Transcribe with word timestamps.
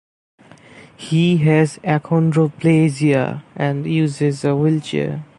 He 0.97 1.37
has 1.37 1.77
achondroplasia 1.83 3.43
and 3.55 3.85
uses 3.85 4.43
a 4.43 4.55
wheelchair. 4.55 5.23